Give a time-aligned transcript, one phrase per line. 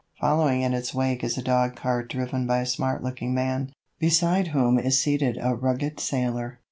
[0.19, 4.47] Following in its wake is a dog cart driven by a smart looking man, beside
[4.47, 6.59] whom is seated a rugged sailor.